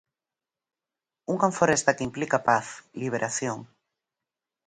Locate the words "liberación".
3.01-3.59